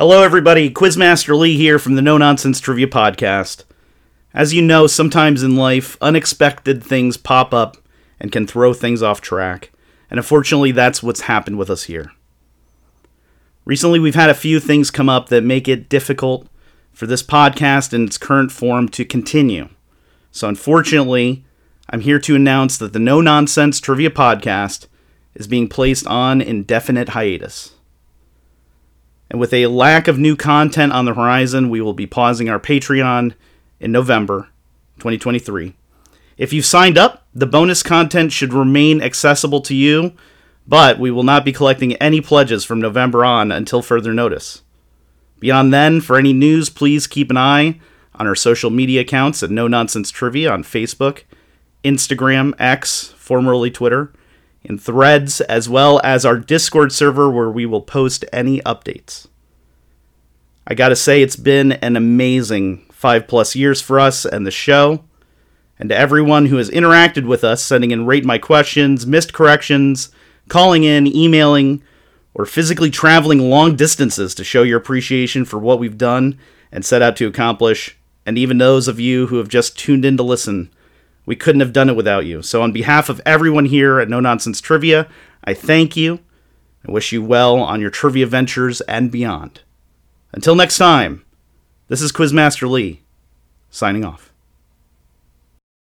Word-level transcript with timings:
Hello, 0.00 0.22
everybody. 0.22 0.70
Quizmaster 0.70 1.36
Lee 1.36 1.56
here 1.56 1.76
from 1.76 1.96
the 1.96 2.02
Know 2.02 2.16
Nonsense 2.16 2.60
Trivia 2.60 2.86
Podcast. 2.86 3.64
As 4.32 4.54
you 4.54 4.62
know, 4.62 4.86
sometimes 4.86 5.42
in 5.42 5.56
life, 5.56 5.98
unexpected 6.00 6.84
things 6.84 7.16
pop 7.16 7.52
up 7.52 7.78
and 8.20 8.30
can 8.30 8.46
throw 8.46 8.72
things 8.72 9.02
off 9.02 9.20
track. 9.20 9.72
And 10.08 10.20
unfortunately, 10.20 10.70
that's 10.70 11.02
what's 11.02 11.22
happened 11.22 11.58
with 11.58 11.68
us 11.68 11.82
here. 11.82 12.12
Recently, 13.64 13.98
we've 13.98 14.14
had 14.14 14.30
a 14.30 14.34
few 14.34 14.60
things 14.60 14.92
come 14.92 15.08
up 15.08 15.30
that 15.30 15.42
make 15.42 15.66
it 15.66 15.88
difficult 15.88 16.46
for 16.92 17.08
this 17.08 17.24
podcast 17.24 17.92
in 17.92 18.04
its 18.04 18.18
current 18.18 18.52
form 18.52 18.88
to 18.90 19.04
continue. 19.04 19.68
So, 20.30 20.46
unfortunately, 20.46 21.44
I'm 21.90 22.02
here 22.02 22.20
to 22.20 22.36
announce 22.36 22.78
that 22.78 22.92
the 22.92 23.00
Know 23.00 23.20
Nonsense 23.20 23.80
Trivia 23.80 24.10
Podcast 24.10 24.86
is 25.34 25.48
being 25.48 25.68
placed 25.68 26.06
on 26.06 26.40
indefinite 26.40 27.08
hiatus. 27.08 27.74
And 29.30 29.38
with 29.38 29.52
a 29.52 29.66
lack 29.66 30.08
of 30.08 30.18
new 30.18 30.36
content 30.36 30.92
on 30.92 31.04
the 31.04 31.14
horizon, 31.14 31.68
we 31.68 31.80
will 31.80 31.92
be 31.92 32.06
pausing 32.06 32.48
our 32.48 32.58
Patreon 32.58 33.34
in 33.78 33.92
November 33.92 34.48
2023. 34.98 35.74
If 36.36 36.52
you've 36.52 36.64
signed 36.64 36.96
up, 36.96 37.26
the 37.34 37.46
bonus 37.46 37.82
content 37.82 38.32
should 38.32 38.52
remain 38.52 39.02
accessible 39.02 39.60
to 39.62 39.74
you, 39.74 40.12
but 40.66 40.98
we 40.98 41.10
will 41.10 41.24
not 41.24 41.44
be 41.44 41.52
collecting 41.52 41.94
any 41.96 42.20
pledges 42.20 42.64
from 42.64 42.80
November 42.80 43.24
on 43.24 43.52
until 43.52 43.82
further 43.82 44.14
notice. 44.14 44.62
Beyond 45.40 45.72
then, 45.72 46.00
for 46.00 46.16
any 46.16 46.32
news, 46.32 46.70
please 46.70 47.06
keep 47.06 47.30
an 47.30 47.36
eye 47.36 47.80
on 48.14 48.26
our 48.26 48.34
social 48.34 48.70
media 48.70 49.02
accounts 49.02 49.42
at 49.42 49.50
Know 49.50 49.68
Nonsense 49.68 50.10
Trivia 50.10 50.50
on 50.50 50.64
Facebook, 50.64 51.22
Instagram, 51.84 52.54
X, 52.58 53.14
formerly 53.16 53.70
Twitter, 53.70 54.12
in 54.68 54.78
threads, 54.78 55.40
as 55.40 55.68
well 55.68 56.00
as 56.04 56.26
our 56.26 56.36
Discord 56.36 56.92
server 56.92 57.30
where 57.30 57.50
we 57.50 57.64
will 57.64 57.80
post 57.80 58.24
any 58.32 58.60
updates. 58.60 59.26
I 60.66 60.74
gotta 60.74 60.94
say, 60.94 61.22
it's 61.22 61.36
been 61.36 61.72
an 61.72 61.96
amazing 61.96 62.84
five 62.92 63.26
plus 63.26 63.56
years 63.56 63.80
for 63.80 63.98
us 63.98 64.26
and 64.26 64.46
the 64.46 64.50
show. 64.50 65.02
And 65.78 65.88
to 65.88 65.96
everyone 65.96 66.46
who 66.46 66.56
has 66.56 66.68
interacted 66.70 67.26
with 67.26 67.44
us, 67.44 67.64
sending 67.64 67.92
in 67.92 68.04
rate 68.04 68.24
my 68.24 68.36
questions, 68.36 69.06
missed 69.06 69.32
corrections, 69.32 70.10
calling 70.48 70.84
in, 70.84 71.06
emailing, 71.06 71.82
or 72.34 72.44
physically 72.44 72.90
traveling 72.90 73.48
long 73.48 73.74
distances 73.74 74.34
to 74.34 74.44
show 74.44 74.62
your 74.62 74.78
appreciation 74.78 75.44
for 75.44 75.58
what 75.58 75.78
we've 75.78 75.96
done 75.96 76.38
and 76.70 76.84
set 76.84 77.00
out 77.00 77.16
to 77.16 77.26
accomplish, 77.26 77.96
and 78.26 78.36
even 78.36 78.58
those 78.58 78.88
of 78.88 79.00
you 79.00 79.28
who 79.28 79.38
have 79.38 79.48
just 79.48 79.78
tuned 79.78 80.04
in 80.04 80.16
to 80.18 80.22
listen, 80.22 80.70
we 81.28 81.36
couldn't 81.36 81.60
have 81.60 81.74
done 81.74 81.90
it 81.90 81.94
without 81.94 82.24
you. 82.24 82.40
So, 82.40 82.62
on 82.62 82.72
behalf 82.72 83.10
of 83.10 83.20
everyone 83.26 83.66
here 83.66 84.00
at 84.00 84.08
Know 84.08 84.18
Nonsense 84.18 84.62
Trivia, 84.62 85.06
I 85.44 85.52
thank 85.52 85.94
you 85.94 86.20
and 86.82 86.94
wish 86.94 87.12
you 87.12 87.22
well 87.22 87.56
on 87.56 87.82
your 87.82 87.90
trivia 87.90 88.26
ventures 88.26 88.80
and 88.82 89.10
beyond. 89.10 89.60
Until 90.32 90.54
next 90.54 90.78
time, 90.78 91.26
this 91.88 92.00
is 92.00 92.12
Quizmaster 92.12 92.66
Lee, 92.66 93.02
signing 93.68 94.06
off. 94.06 94.27